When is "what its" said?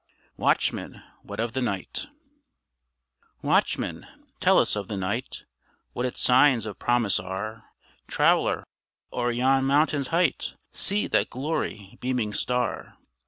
5.93-6.19